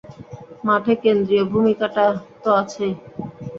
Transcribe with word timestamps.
মাঠে 0.65 0.93
কেন্দ্রীয় 1.03 1.43
ভূমিকাটা 1.51 2.05
তো 2.41 2.49
আছেই। 2.61 2.93